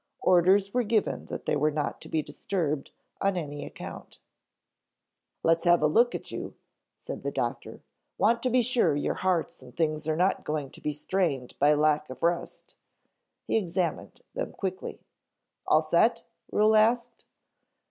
[0.23, 2.89] Orders were given that they were not to be disturbed
[3.21, 4.17] on any account.
[5.43, 6.55] "Let's have a look at you,"
[6.97, 7.83] said the doctor.
[8.17, 11.75] "Want to be sure your hearts and things are not going to be strained by
[11.75, 12.75] lack of rest."
[13.43, 15.01] He examined them quickly.
[15.67, 17.25] "All set?" Ruhel asked.